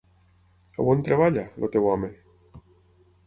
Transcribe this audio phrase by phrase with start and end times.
[0.93, 2.09] On treballa, el teu home?